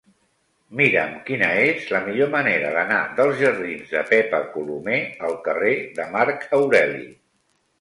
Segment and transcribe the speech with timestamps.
[0.77, 6.09] Mira'm quina és la millor manera d'anar dels jardins de Pepa Colomer al carrer de
[6.17, 7.07] Marc Aureli.